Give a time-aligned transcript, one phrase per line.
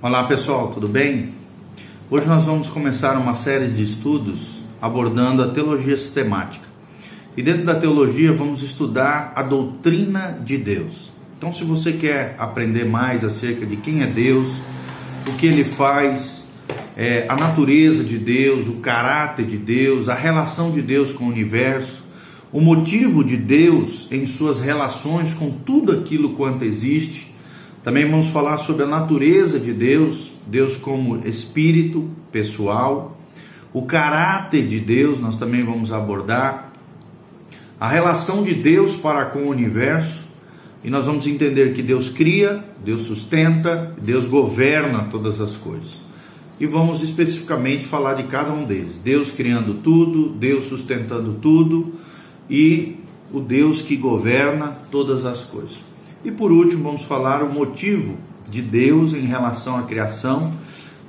[0.00, 1.30] Olá pessoal, tudo bem?
[2.08, 6.64] Hoje nós vamos começar uma série de estudos abordando a teologia sistemática.
[7.36, 11.12] E dentro da teologia vamos estudar a doutrina de Deus.
[11.36, 14.46] Então, se você quer aprender mais acerca de quem é Deus,
[15.26, 16.46] o que ele faz,
[16.96, 21.28] é, a natureza de Deus, o caráter de Deus, a relação de Deus com o
[21.28, 22.04] universo,
[22.52, 27.27] o motivo de Deus em suas relações com tudo aquilo quanto existe.
[27.82, 33.16] Também vamos falar sobre a natureza de Deus, Deus como espírito pessoal,
[33.72, 36.72] o caráter de Deus, nós também vamos abordar
[37.78, 40.26] a relação de Deus para com o universo,
[40.82, 45.96] e nós vamos entender que Deus cria, Deus sustenta, Deus governa todas as coisas.
[46.60, 51.94] E vamos especificamente falar de cada um deles: Deus criando tudo, Deus sustentando tudo
[52.50, 52.96] e
[53.32, 55.87] o Deus que governa todas as coisas.
[56.24, 58.16] E por último, vamos falar o motivo
[58.48, 60.52] de Deus em relação à criação,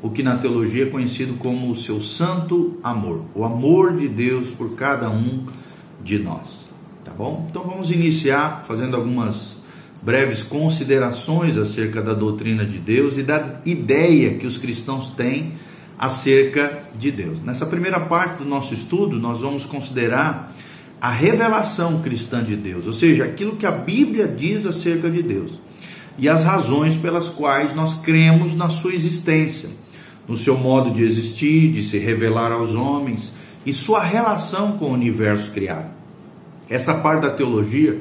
[0.02, 4.50] o que na teologia é conhecido como o seu santo amor, o amor de Deus
[4.50, 5.46] por cada um
[6.04, 6.66] de nós.
[7.04, 7.48] Tá bom?
[7.50, 9.60] Então vamos iniciar fazendo algumas
[10.02, 15.54] breves considerações acerca da doutrina de Deus e da ideia que os cristãos têm
[15.98, 17.42] acerca de Deus.
[17.44, 20.54] Nessa primeira parte do nosso estudo, nós vamos considerar
[21.02, 25.60] a revelação cristã de Deus, ou seja, aquilo que a Bíblia diz acerca de Deus
[26.18, 29.70] e as razões pelas quais nós cremos na sua existência,
[30.28, 33.32] no seu modo de existir, de se revelar aos homens
[33.66, 35.90] e sua relação com o universo criado.
[36.70, 37.98] Essa parte da teologia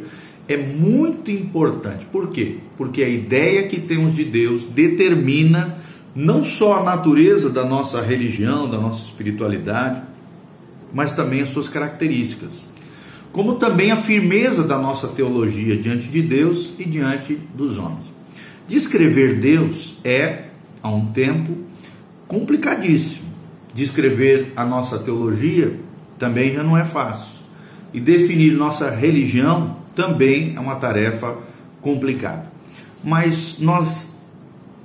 [0.49, 2.05] é muito importante.
[2.07, 2.57] Por quê?
[2.77, 5.79] Porque a ideia que temos de Deus determina
[6.15, 10.03] não só a natureza da nossa religião, da nossa espiritualidade,
[10.93, 12.68] mas também as suas características
[13.39, 18.05] como também a firmeza da nossa teologia diante de Deus e diante dos homens.
[18.67, 20.47] Descrever Deus é,
[20.83, 21.57] há um tempo,
[22.27, 23.29] complicadíssimo.
[23.73, 25.79] Descrever a nossa teologia
[26.19, 27.33] também já não é fácil.
[27.95, 31.39] E definir nossa religião também é uma tarefa
[31.81, 32.51] complicada.
[33.05, 34.21] Mas nós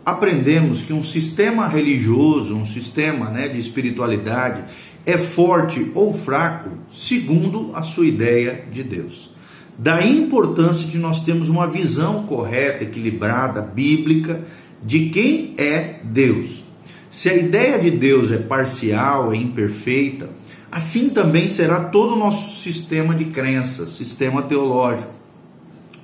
[0.06, 4.64] aprendemos que um sistema religioso, um sistema né, de espiritualidade,
[5.06, 9.32] é forte ou fraco segundo a sua ideia de Deus.
[9.78, 14.42] Da importância de nós termos uma visão correta, equilibrada, bíblica
[14.84, 16.64] de quem é Deus.
[17.10, 20.30] Se a ideia de Deus é parcial, é imperfeita,
[20.72, 25.12] assim também será todo o nosso sistema de crença, sistema teológico.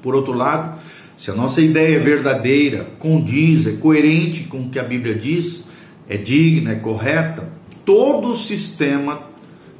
[0.02, 0.80] Por outro lado,
[1.18, 5.64] se a nossa ideia é verdadeira, condiz, é coerente com o que a Bíblia diz,
[6.08, 9.20] é digna, é correta, todo o sistema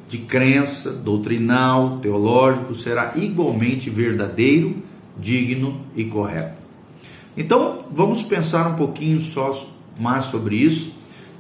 [0.08, 4.78] de crença doutrinal, teológico será igualmente verdadeiro,
[5.18, 6.58] digno e correto.
[7.38, 9.68] Então, vamos pensar um pouquinho só
[10.00, 10.92] mais sobre isso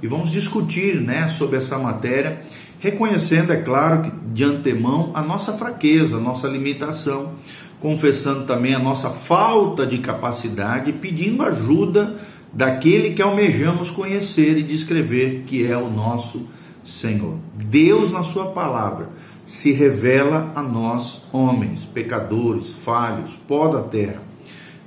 [0.02, 2.42] e vamos discutir, né, sobre essa matéria,
[2.80, 7.34] reconhecendo, é claro, que de antemão a nossa fraqueza, a nossa limitação,
[7.81, 12.18] confessando também a nossa falta de capacidade, pedindo ajuda
[12.52, 16.48] daquele que almejamos conhecer e descrever, que é o nosso
[16.86, 17.38] Senhor.
[17.54, 19.10] Deus, na Sua palavra,
[19.46, 24.22] se revela a nós, homens, pecadores, falhos, pó da terra.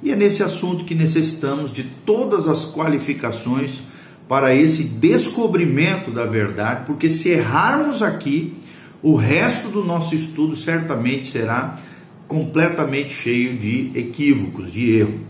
[0.03, 3.81] E é nesse assunto que necessitamos de todas as qualificações
[4.29, 8.55] para esse descobrimento da verdade, porque se errarmos aqui,
[9.03, 11.79] o resto do nosso estudo certamente será
[12.27, 15.21] completamente cheio de equívocos, de erro.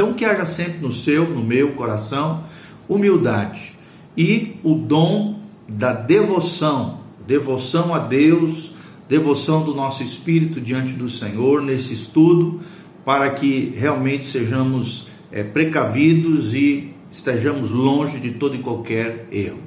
[0.00, 2.44] Então, que haja sempre no seu, no meu coração,
[2.88, 3.72] humildade
[4.16, 8.72] e o dom da devoção, devoção a Deus,
[9.06, 12.62] devoção do nosso espírito diante do Senhor nesse estudo,
[13.04, 19.60] para que realmente sejamos é, precavidos e estejamos longe de todo e qualquer erro.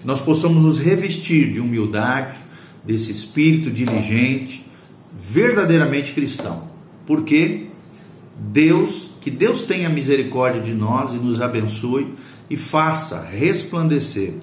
[0.00, 2.38] Que nós possamos nos revestir de humildade,
[2.82, 4.64] desse espírito diligente,
[5.12, 6.70] verdadeiramente cristão.
[7.06, 7.66] Porque
[8.34, 12.12] Deus, que Deus tenha misericórdia de nós e nos abençoe
[12.50, 14.34] e faça resplandecer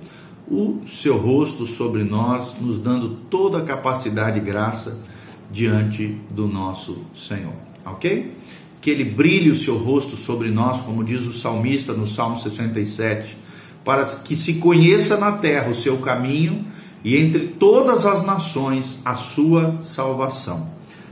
[0.50, 4.98] o seu rosto sobre nós, nos dando toda a capacidade e graça
[5.51, 7.54] diante do nosso Senhor.
[7.86, 8.36] Ok?
[8.81, 13.38] Que ele brilhe o seu rosto sobre nós, como diz o salmista no Salmo 67,
[13.86, 16.66] para que se conheça na terra o seu caminho
[17.04, 20.72] e entre todas as nações a sua salvação.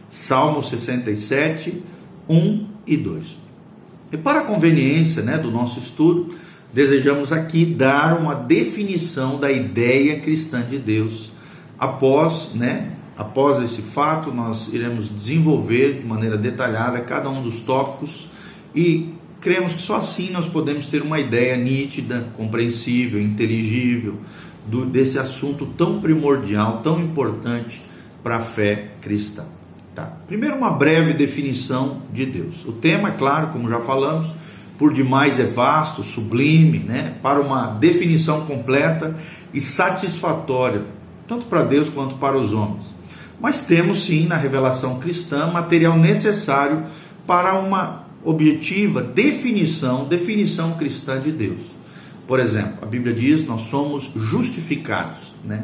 [0.10, 1.84] Salmo 67,
[2.28, 3.39] 1 e 2.
[4.12, 6.34] E para a conveniência né, do nosso estudo,
[6.74, 11.32] desejamos aqui dar uma definição da ideia cristã de Deus.
[11.78, 18.28] Após, né, após esse fato, nós iremos desenvolver de maneira detalhada cada um dos tópicos
[18.76, 24.16] e cremos que só assim nós podemos ter uma ideia nítida, compreensível, inteligível
[24.68, 27.82] do, desse assunto tão primordial, tão importante
[28.24, 29.46] para a fé cristã.
[29.96, 30.14] Tá.
[30.28, 32.66] Primeiro, uma breve definição de Deus.
[32.66, 34.32] O tema, é claro, como já falamos,
[34.78, 37.16] por demais é vasto, sublime, né?
[37.22, 39.16] para uma definição completa
[39.54, 40.84] e satisfatória,
[41.28, 42.86] tanto para Deus quanto para os homens.
[43.42, 46.84] Mas temos sim na revelação cristã material necessário
[47.28, 51.62] para uma objetiva definição, definição cristã de Deus.
[52.28, 55.64] Por exemplo, a Bíblia diz: nós somos justificados, né?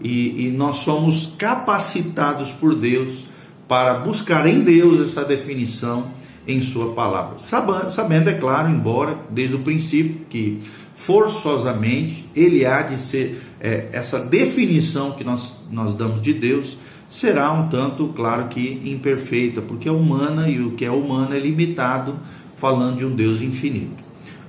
[0.00, 3.24] E, e nós somos capacitados por Deus
[3.68, 6.08] para buscar em Deus essa definição
[6.46, 7.38] em Sua palavra.
[7.38, 10.58] Sabendo, é claro, embora desde o princípio que
[10.94, 16.76] forçosamente ele há de ser é, essa definição que nós, nós damos de Deus
[17.08, 21.38] será um tanto, claro que imperfeita, porque é humana e o que é humano é
[21.38, 22.16] limitado,
[22.56, 24.02] falando de um Deus infinito.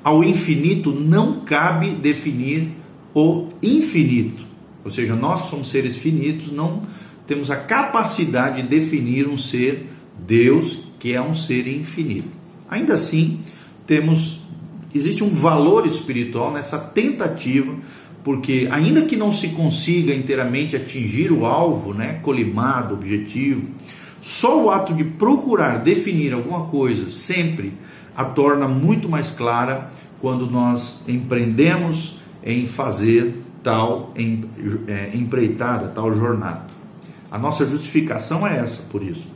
[0.03, 2.71] Ao infinito não cabe definir
[3.13, 4.43] o infinito,
[4.83, 6.83] ou seja, nós somos seres finitos, não
[7.27, 12.29] temos a capacidade de definir um ser Deus, que é um ser infinito.
[12.69, 13.39] Ainda assim,
[13.85, 14.41] temos
[14.93, 17.75] existe um valor espiritual nessa tentativa
[18.23, 23.67] porque ainda que não se consiga inteiramente atingir o alvo, né, colimado, objetivo,
[24.19, 27.73] só o ato de procurar definir alguma coisa sempre
[28.17, 34.11] a torna muito mais clara quando nós empreendemos em fazer tal
[34.87, 36.64] é, empreitada, tal jornada.
[37.31, 39.27] A nossa justificação é essa, por isso.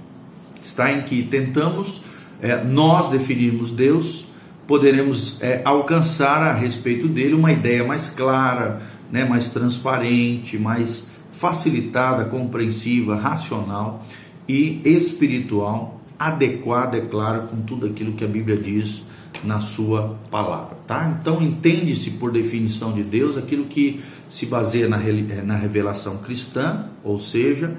[0.65, 2.01] Está em que tentamos
[2.41, 4.25] é, nós definirmos Deus
[4.65, 8.81] poderemos é, alcançar a respeito dele uma ideia mais clara,
[9.11, 14.05] né, mais transparente, mais facilitada, compreensiva, racional
[14.47, 19.01] e espiritual, adequada, é claro, com tudo aquilo que a Bíblia diz
[19.43, 21.17] na sua palavra, tá?
[21.19, 24.97] Então entende-se por definição de Deus aquilo que se baseia na,
[25.43, 27.75] na revelação cristã, ou seja,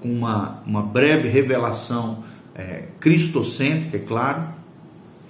[0.00, 4.42] com uma, uma breve revelação é, cristocêntrica, é claro,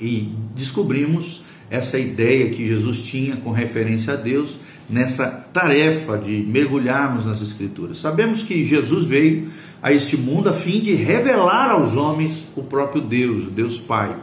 [0.00, 4.56] e descobrimos essa ideia que Jesus tinha com referência a Deus
[4.88, 7.98] nessa tarefa de mergulharmos nas Escrituras.
[7.98, 9.48] Sabemos que Jesus veio
[9.82, 14.14] a este mundo a fim de revelar aos homens o próprio Deus, o Deus Pai,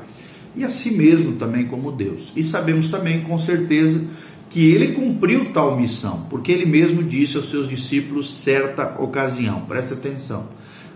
[0.59, 2.33] e a si mesmo também como Deus.
[2.35, 4.01] E sabemos também com certeza
[4.49, 9.61] que ele cumpriu tal missão, porque ele mesmo disse aos seus discípulos certa ocasião.
[9.61, 10.47] Presta atenção.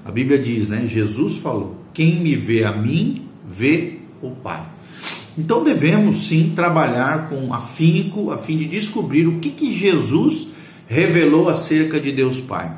[0.04, 0.86] A Bíblia diz, né?
[0.92, 4.65] Jesus falou: "Quem me vê a mim, vê o Pai".
[5.38, 10.50] Então devemos sim trabalhar com afinco a fim de descobrir o que, que Jesus
[10.88, 12.69] revelou acerca de Deus Pai.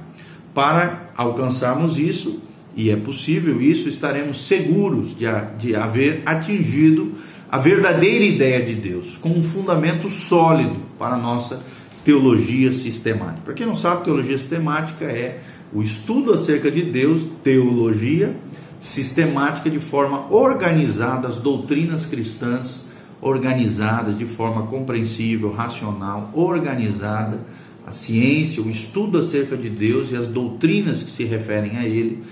[0.54, 2.40] Para alcançarmos isso,
[2.76, 5.26] e é possível isso, estaremos seguros de,
[5.58, 7.14] de haver atingido
[7.50, 11.64] a verdadeira ideia de Deus, com um fundamento sólido para a nossa
[12.04, 13.42] teologia sistemática.
[13.46, 15.40] Para quem não sabe, teologia sistemática é
[15.74, 18.36] o estudo acerca de Deus, teologia,
[18.82, 22.86] sistemática de forma organizada as doutrinas cristãs
[23.22, 27.40] organizadas de forma compreensível, racional, organizada,
[27.88, 32.24] a ciência, o estudo acerca de Deus e as doutrinas que se referem a ele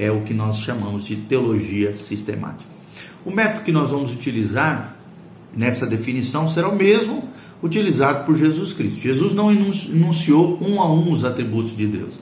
[0.00, 2.70] é o que nós chamamos de teologia sistemática.
[3.24, 4.96] O método que nós vamos utilizar
[5.54, 7.28] nessa definição será o mesmo
[7.62, 9.00] utilizado por Jesus Cristo.
[9.00, 12.14] Jesus não enunciou um a um os atributos de Deus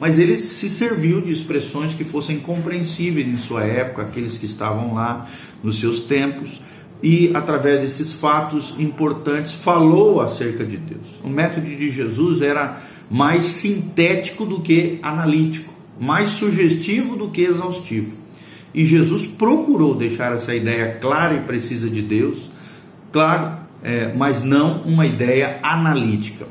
[0.00, 4.94] mas ele se serviu de expressões que fossem compreensíveis em sua época, aqueles que estavam
[4.94, 5.28] lá
[5.62, 6.58] nos seus tempos,
[7.02, 11.20] e através desses fatos importantes falou acerca de Deus.
[11.22, 18.16] O método de Jesus era mais sintético do que analítico, mais sugestivo do que exaustivo.
[18.72, 22.48] E Jesus procurou deixar essa ideia clara e precisa de Deus,
[23.12, 26.46] claro, é, mas não uma ideia analítica.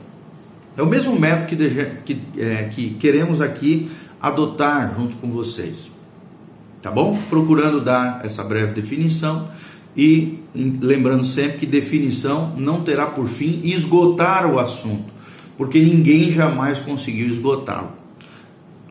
[0.78, 3.90] É o mesmo método que, que, é, que queremos aqui
[4.22, 5.90] adotar junto com vocês.
[6.82, 7.18] Tá bom?
[7.30, 9.50] Procurando dar essa breve definição
[9.96, 15.12] e lembrando sempre que definição não terá por fim esgotar o assunto,
[15.58, 17.99] porque ninguém jamais conseguiu esgotá-lo.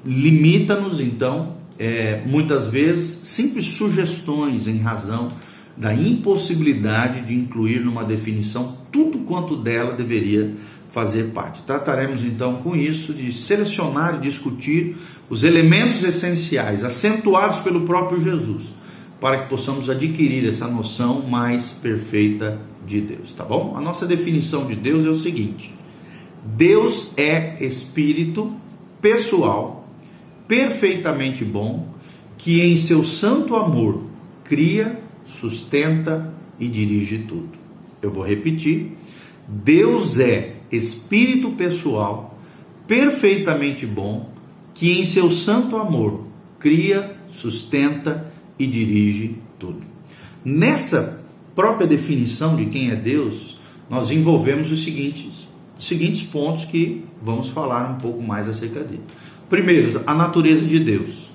[0.05, 5.28] Limita-nos então, é, muitas vezes, simples sugestões em razão
[5.76, 10.55] da impossibilidade de incluir numa definição tudo quanto dela deveria
[10.90, 11.62] fazer parte.
[11.62, 14.97] Trataremos então com isso de selecionar e discutir
[15.31, 18.75] os elementos essenciais acentuados pelo próprio Jesus,
[19.21, 23.75] para que possamos adquirir essa noção mais perfeita de Deus, tá bom?
[23.76, 25.73] A nossa definição de Deus é o seguinte:
[26.45, 28.52] Deus é espírito
[29.00, 29.78] pessoal,
[30.49, 31.95] perfeitamente bom,
[32.37, 34.05] que em seu santo amor
[34.43, 37.50] cria, sustenta, e dirige tudo.
[38.02, 38.93] Eu vou repetir:
[39.47, 42.38] Deus é espírito pessoal,
[42.87, 44.31] perfeitamente bom,
[44.75, 46.26] que em seu santo amor
[46.59, 49.83] cria, sustenta e dirige tudo.
[50.45, 51.25] Nessa
[51.55, 53.57] própria definição de quem é Deus,
[53.88, 59.02] nós envolvemos os seguintes, seguintes pontos que vamos falar um pouco mais acerca dele.
[59.49, 61.31] Primeiro, a natureza de Deus.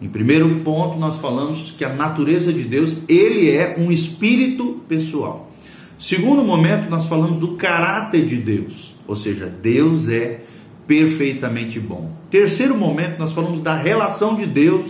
[0.00, 5.50] Em primeiro ponto, nós falamos que a natureza de Deus, ele é um espírito pessoal.
[5.98, 10.44] Segundo momento, nós falamos do caráter de Deus, ou seja, Deus é
[10.86, 12.10] perfeitamente bom.
[12.30, 14.86] Terceiro momento, nós falamos da relação de Deus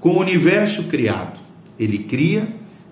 [0.00, 1.40] com o universo criado.
[1.78, 2.46] Ele cria,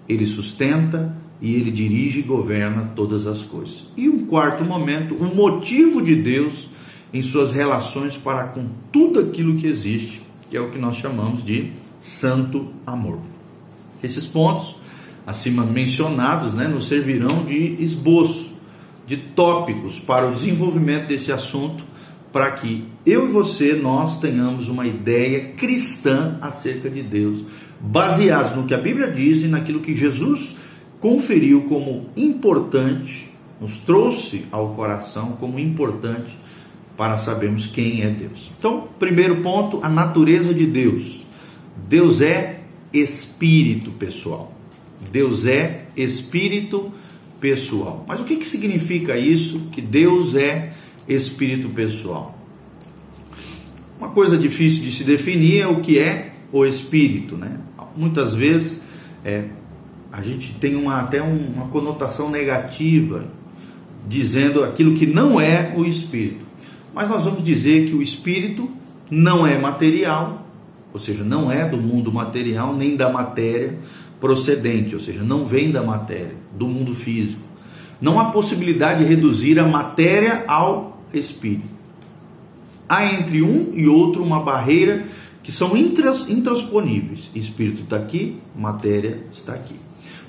[0.09, 3.87] ele sustenta e ele dirige e governa todas as coisas.
[3.97, 6.67] E um quarto momento, um motivo de Deus
[7.13, 11.45] em suas relações para com tudo aquilo que existe, que é o que nós chamamos
[11.45, 13.19] de santo amor.
[14.03, 14.77] Esses pontos
[15.27, 18.51] acima mencionados, né, nos servirão de esboço,
[19.07, 21.85] de tópicos para o desenvolvimento desse assunto,
[22.33, 27.41] para que eu e você nós tenhamos uma ideia cristã acerca de Deus,
[27.81, 30.57] baseados no que a Bíblia diz e naquilo que Jesus
[31.01, 33.29] conferiu como importante,
[33.61, 36.31] nos trouxe ao coração como importante
[37.01, 38.51] para sabermos quem é Deus.
[38.59, 41.25] Então, primeiro ponto, a natureza de Deus.
[41.89, 42.61] Deus é
[42.93, 44.53] espírito pessoal.
[45.11, 46.93] Deus é espírito
[47.41, 48.05] pessoal.
[48.07, 49.61] Mas o que, que significa isso?
[49.73, 50.75] Que Deus é
[51.09, 52.39] espírito pessoal.
[53.99, 57.61] Uma coisa difícil de se definir é o que é o espírito, né?
[57.97, 58.79] Muitas vezes
[59.25, 59.45] é,
[60.13, 63.25] a gente tem uma, até uma conotação negativa
[64.07, 66.50] dizendo aquilo que não é o espírito.
[66.95, 68.71] Mas nós vamos dizer que o espírito
[69.11, 70.47] não é material,
[70.93, 73.79] ou seja, não é do mundo material nem da matéria
[74.21, 77.41] procedente, ou seja, não vem da matéria, do mundo físico.
[78.01, 81.69] Não há possibilidade de reduzir a matéria ao espírito.
[82.89, 85.07] Há entre um e outro uma barreira
[85.43, 87.31] que são intras, intransponíveis.
[87.35, 89.77] Espírito está aqui, matéria está aqui.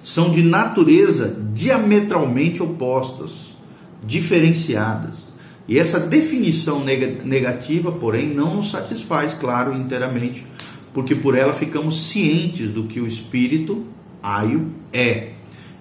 [0.03, 3.55] São de natureza diametralmente opostas,
[4.03, 5.30] diferenciadas.
[5.71, 10.45] E essa definição negativa, porém, não nos satisfaz, claro, inteiramente,
[10.93, 13.85] porque por ela ficamos cientes do que o espírito
[14.21, 15.29] aio é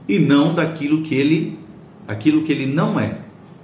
[0.09, 1.59] e não daquilo que ele
[2.07, 3.19] aquilo que ele não é,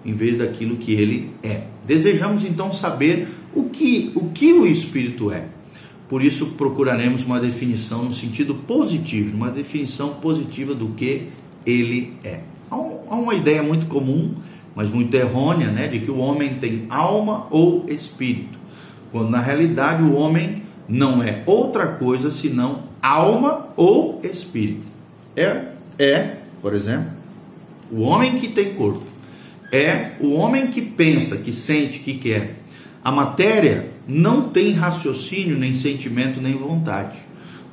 [0.04, 1.62] em vez daquilo que ele é.
[1.86, 5.44] Desejamos então saber o que o que o espírito é.
[6.08, 11.28] Por isso procuraremos uma definição no sentido positivo, uma definição positiva do que
[11.64, 12.40] ele é.
[12.68, 14.34] Há uma ideia muito comum
[14.76, 18.58] mas muito errônea, né, de que o homem tem alma ou espírito,
[19.10, 24.82] quando na realidade o homem não é outra coisa senão alma ou espírito.
[25.34, 27.10] É, é, por exemplo,
[27.90, 29.02] o homem que tem corpo,
[29.72, 32.56] é o homem que pensa, que sente, que quer.
[33.02, 37.18] A matéria não tem raciocínio, nem sentimento, nem vontade.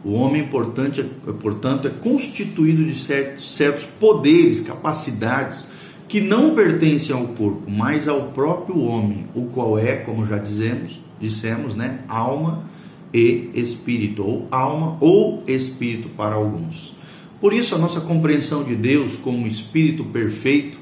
[0.03, 5.63] O homem, portanto, é, portanto, é constituído de certos, certos poderes, capacidades,
[6.13, 10.99] que não pertence ao corpo, mas ao próprio homem, o qual é, como já dizemos,
[11.19, 12.65] dissemos, né, alma
[13.11, 16.93] e espírito, ou alma ou espírito para alguns.
[17.41, 20.77] Por isso a nossa compreensão de Deus como espírito perfeito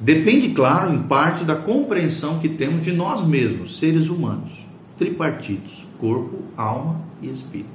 [0.00, 4.52] depende, claro, em parte da compreensão que temos de nós mesmos, seres humanos,
[4.96, 7.70] tripartidos, corpo, alma e espírito.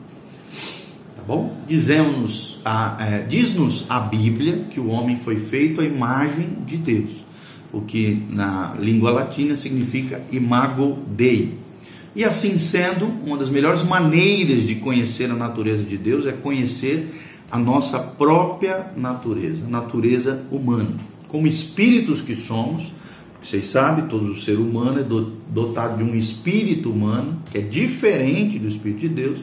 [1.17, 1.57] Tá bom?
[1.67, 7.11] Dizemos a, é, diz-nos a Bíblia que o homem foi feito à imagem de Deus,
[7.71, 11.57] o que na língua latina significa imago Dei.
[12.15, 17.09] E assim sendo, uma das melhores maneiras de conhecer a natureza de Deus é conhecer
[17.49, 20.95] a nossa própria natureza, natureza humana.
[21.27, 22.83] Como espíritos que somos,
[23.41, 28.67] vocês sabem, todo ser humano é dotado de um espírito humano, que é diferente do
[28.67, 29.39] espírito de Deus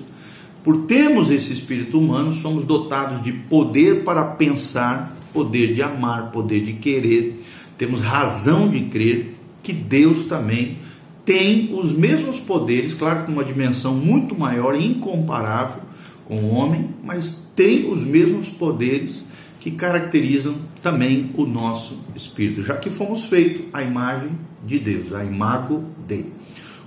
[0.64, 6.60] por termos esse espírito humano, somos dotados de poder para pensar, poder de amar, poder
[6.60, 7.42] de querer.
[7.76, 10.78] Temos razão de crer que Deus também
[11.24, 15.82] tem os mesmos poderes, claro que uma dimensão muito maior e incomparável
[16.24, 19.24] com o homem, mas tem os mesmos poderes
[19.60, 24.30] que caracterizam também o nosso espírito, já que fomos feitos à imagem
[24.64, 26.32] de Deus, a imago Dei.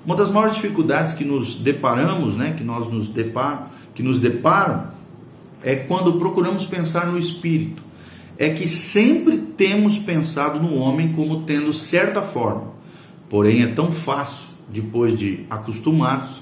[0.06, 4.88] Uma das maiores dificuldades que nos deparamos, né, que nós nos deparam, que nos deparam,
[5.64, 7.84] é quando procuramos pensar no espírito.
[8.38, 12.72] É que sempre temos pensado no homem como tendo certa forma.
[13.30, 16.42] Porém, é tão fácil, depois de acostumados,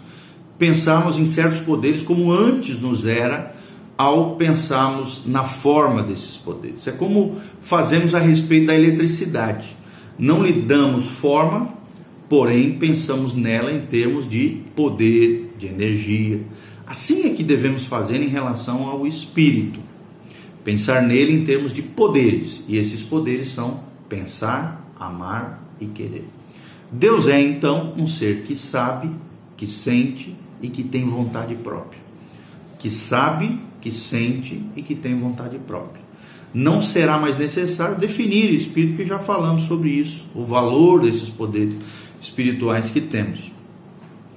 [0.57, 3.53] pensarmos em certos poderes como antes nos era
[3.97, 6.87] ao pensarmos na forma desses poderes.
[6.87, 9.75] É como fazemos a respeito da eletricidade.
[10.17, 11.69] Não lhe damos forma,
[12.29, 16.39] porém pensamos nela em termos de poder, de energia.
[16.85, 19.79] Assim é que devemos fazer em relação ao espírito.
[20.63, 26.25] Pensar nele em termos de poderes, e esses poderes são pensar, amar e querer.
[26.91, 29.09] Deus é então um ser que sabe,
[29.57, 31.99] que sente e que tem vontade própria.
[32.77, 36.01] Que sabe, que sente e que tem vontade própria.
[36.53, 41.75] Não será mais necessário definir espírito, que já falamos sobre isso, o valor desses poderes
[42.21, 43.51] espirituais que temos: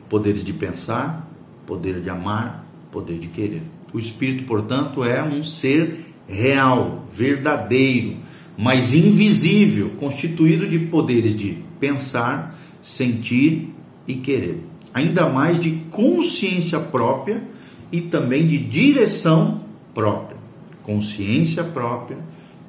[0.08, 1.28] poderes de pensar,
[1.66, 3.62] poder de amar, poder de querer.
[3.92, 8.16] O espírito, portanto, é um ser real, verdadeiro,
[8.56, 13.74] mas invisível, constituído de poderes de pensar, sentir
[14.06, 14.60] e querer.
[14.94, 17.42] Ainda mais de consciência própria
[17.90, 19.62] e também de direção
[19.94, 20.36] própria.
[20.82, 22.18] Consciência própria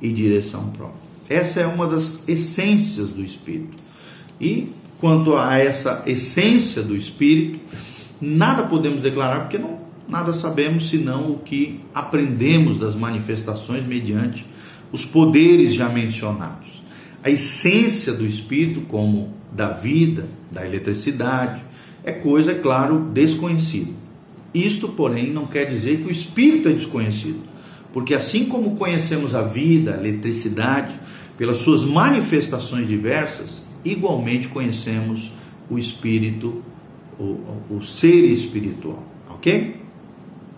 [0.01, 1.01] e direção própria.
[1.29, 3.81] Essa é uma das essências do espírito.
[4.39, 4.69] E
[5.03, 7.59] quanto a essa essência do espírito,
[8.21, 14.45] nada podemos declarar porque não nada sabemos senão o que aprendemos das manifestações mediante
[14.93, 16.81] os poderes já mencionados.
[17.21, 21.59] A essência do espírito, como da vida, da eletricidade,
[22.01, 23.91] é coisa, é claro, desconhecida.
[24.53, 27.41] Isto, porém, não quer dizer que o espírito é desconhecido,
[27.91, 30.93] porque assim como conhecemos a vida, a eletricidade,
[31.37, 35.31] pelas suas manifestações diversas, igualmente conhecemos
[35.69, 36.61] o espírito,
[37.19, 39.75] o, o ser espiritual, ok?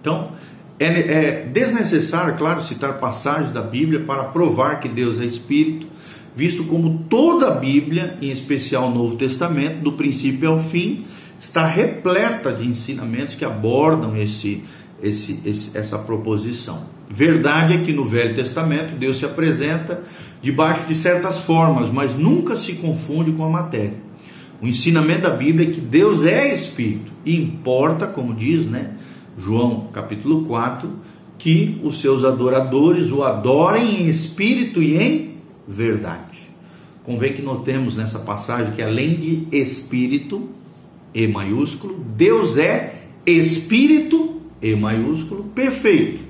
[0.02, 0.32] Então,
[0.80, 5.88] é, é desnecessário, claro, citar passagens da Bíblia para provar que Deus é Espírito,
[6.36, 11.06] visto como toda a Bíblia, em especial o Novo Testamento, do princípio ao fim,
[11.40, 14.64] está repleta de ensinamentos que abordam esse,
[15.02, 16.84] esse, esse, essa proposição.
[17.10, 20.04] Verdade é que no Velho Testamento Deus se apresenta
[20.46, 23.96] debaixo de certas formas, mas nunca se confunde com a matéria.
[24.62, 28.92] O ensinamento da Bíblia é que Deus é Espírito e importa, como diz, né?
[29.40, 30.88] João capítulo 4,
[31.40, 35.32] que os seus adoradores o adorem em espírito e em
[35.68, 36.38] verdade.
[37.04, 40.50] Convém que notemos nessa passagem que além de espírito,
[41.12, 46.25] E maiúsculo, Deus é espírito, E maiúsculo, perfeito.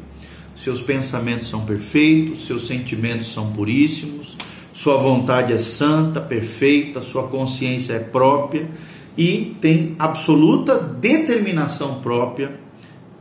[0.56, 4.36] Seus pensamentos são perfeitos, seus sentimentos são puríssimos,
[4.74, 8.68] sua vontade é santa, perfeita, sua consciência é própria
[9.18, 12.60] e tem absoluta determinação própria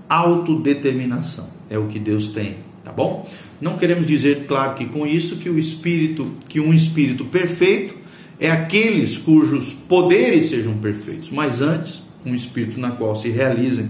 [0.09, 1.49] autodeterminação.
[1.71, 3.29] É o que Deus tem, tá bom?
[3.61, 7.95] Não queremos dizer, claro, que com isso que o espírito, que um espírito perfeito
[8.39, 13.87] é aqueles cujos poderes sejam perfeitos, mas antes um espírito na qual se realiza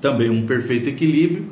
[0.00, 1.46] também um perfeito equilíbrio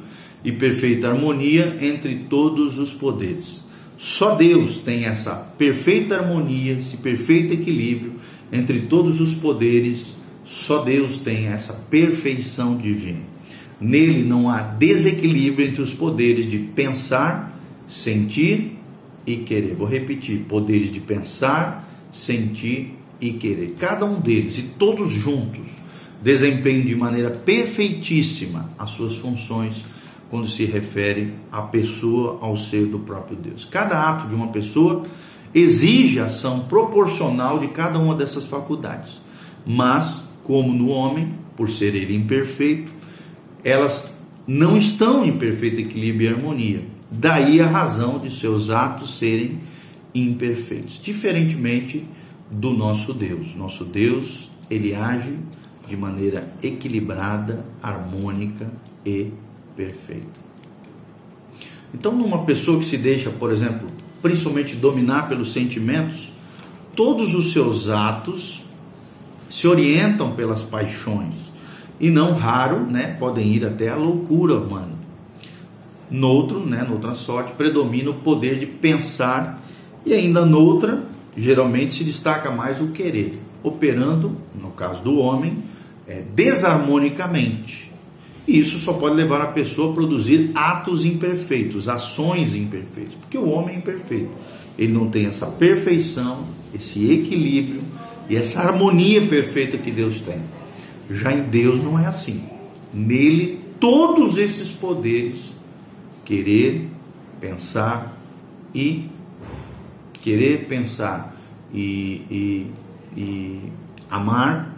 [0.45, 3.63] e perfeita harmonia entre todos os poderes.
[3.97, 8.15] Só Deus tem essa perfeita harmonia, esse perfeito equilíbrio
[8.53, 10.15] entre todos os poderes.
[10.45, 13.21] Só Deus tem essa perfeição divina.
[13.81, 18.77] Nele não há desequilíbrio entre os poderes de pensar, sentir
[19.27, 19.75] e querer.
[19.75, 23.77] Vou repetir: poderes de pensar, sentir e querer.
[23.79, 25.67] Cada um deles e todos juntos
[26.21, 29.77] desempenham de maneira perfeitíssima as suas funções
[30.33, 33.67] quando se refere à pessoa, ao ser do próprio Deus.
[33.71, 35.03] Cada ato de uma pessoa
[35.55, 39.21] exige ação proporcional de cada uma dessas faculdades.
[39.67, 42.91] Mas, como no homem, por ser ele imperfeito,
[43.63, 44.17] elas
[44.47, 46.83] não estão em perfeito equilíbrio e harmonia.
[47.11, 49.59] Daí a razão de seus atos serem
[50.15, 52.07] imperfeitos, diferentemente
[52.51, 53.55] do nosso Deus.
[53.55, 55.37] Nosso Deus, ele age
[55.87, 58.73] de maneira equilibrada, harmônica
[59.05, 59.31] e
[59.77, 60.41] perfeita.
[61.95, 63.87] Então, numa pessoa que se deixa, por exemplo,
[64.23, 66.33] principalmente dominar pelos sentimentos,
[66.97, 68.63] todos os seus atos
[69.51, 71.35] se orientam pelas paixões
[72.01, 74.93] e não raro, né, podem ir até a loucura humana.
[76.11, 79.63] Noutro, né, noutra sorte, predomina o poder de pensar
[80.05, 81.05] e ainda noutra,
[81.37, 85.63] geralmente se destaca mais o querer, operando, no caso do homem,
[86.07, 87.92] é, desarmonicamente.
[88.47, 93.49] E isso só pode levar a pessoa a produzir atos imperfeitos, ações imperfeitas, porque o
[93.49, 94.31] homem é imperfeito.
[94.77, 97.83] Ele não tem essa perfeição, esse equilíbrio
[98.29, 100.41] e essa harmonia perfeita que Deus tem.
[101.11, 102.43] Já em Deus não é assim.
[102.93, 105.53] Nele, todos esses poderes,
[106.25, 106.89] querer,
[107.41, 108.17] pensar
[108.75, 109.09] e
[110.15, 111.37] querer, pensar
[111.73, 112.67] e, e,
[113.17, 113.61] e
[114.11, 114.72] amar,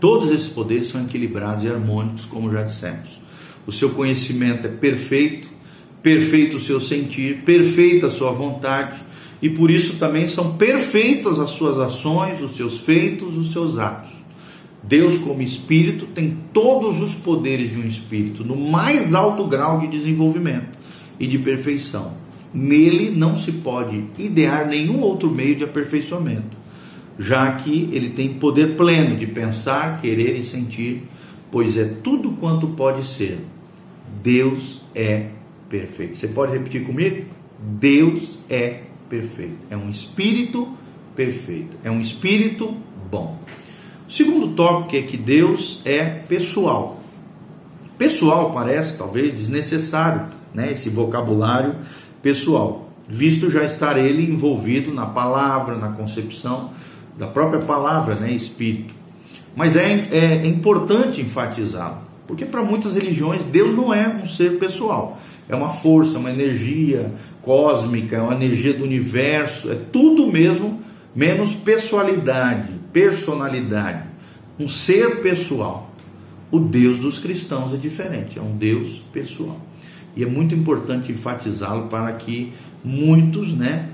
[0.00, 3.18] todos esses poderes são equilibrados e harmônicos, como já dissemos.
[3.66, 5.46] o seu conhecimento é perfeito,
[6.02, 8.98] perfeito o seu sentir, perfeita a sua vontade,
[9.42, 14.10] e por isso também são perfeitas as suas ações, os seus feitos, os seus atos.
[14.82, 19.88] Deus, como espírito, tem todos os poderes de um espírito, no mais alto grau de
[19.88, 20.78] desenvolvimento
[21.20, 22.14] e de perfeição.
[22.54, 26.56] Nele não se pode idear nenhum outro meio de aperfeiçoamento,
[27.18, 31.02] já que ele tem poder pleno de pensar, querer e sentir,
[31.50, 33.40] pois é tudo quanto pode ser.
[34.22, 35.26] Deus é
[35.68, 36.16] perfeito.
[36.16, 37.26] Você pode repetir comigo?
[37.58, 39.56] Deus é perfeito.
[39.68, 40.68] É um espírito
[41.16, 41.76] perfeito.
[41.82, 42.76] É um espírito
[43.10, 43.38] bom.
[44.08, 47.02] O segundo tópico é que Deus é pessoal.
[47.98, 51.74] Pessoal parece talvez desnecessário, né, esse vocabulário
[52.22, 56.70] pessoal, visto já estar ele envolvido na palavra, na concepção
[57.18, 58.94] da própria palavra, né, espírito.
[59.56, 64.58] Mas é, é, é importante enfatizá-lo, porque para muitas religiões Deus não é um ser
[64.58, 70.80] pessoal, é uma força, uma energia cósmica, é uma energia do universo, é tudo mesmo
[71.14, 74.04] menos pessoalidade, personalidade,
[74.58, 75.90] um ser pessoal.
[76.50, 79.60] O Deus dos cristãos é diferente, é um Deus pessoal.
[80.16, 82.52] E é muito importante enfatizá-lo para que
[82.84, 83.88] muitos, né,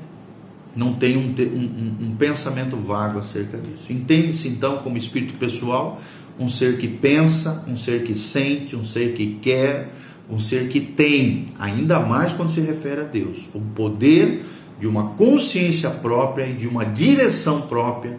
[0.75, 3.93] não tenham um, um, um pensamento vago acerca disso.
[3.93, 6.01] Entende-se então como espírito pessoal
[6.39, 9.93] um ser que pensa, um ser que sente, um ser que quer,
[10.29, 14.45] um ser que tem, ainda mais quando se refere a Deus, o poder
[14.81, 18.19] de uma consciência própria e de uma direção própria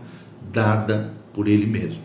[0.52, 2.00] dada por Ele mesmo.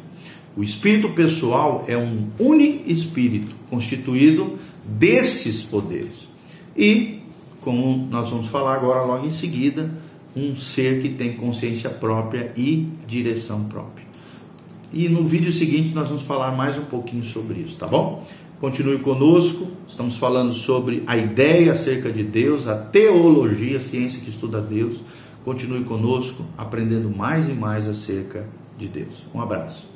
[0.57, 6.29] O espírito pessoal é um uni-espírito constituído desses poderes.
[6.77, 7.21] E,
[7.61, 9.91] como nós vamos falar agora logo em seguida,
[10.37, 14.05] um ser que tem consciência própria e direção própria.
[14.93, 18.27] E no vídeo seguinte nós vamos falar mais um pouquinho sobre isso, tá bom?
[18.61, 24.31] Continue conosco, estamos falando sobre a ideia acerca de Deus, a teologia, a ciência que
[24.31, 24.99] estuda Deus.
[25.45, 29.25] Continue conosco, aprendendo mais e mais acerca de Deus.
[29.35, 29.89] Um abraço.